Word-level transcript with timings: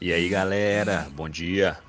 E 0.00 0.12
aí, 0.12 0.28
galera, 0.28 1.08
bom 1.10 1.28
dia. 1.28 1.87